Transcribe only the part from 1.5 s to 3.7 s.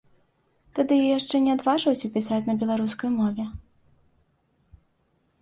адважваўся пісаць на беларускай мове.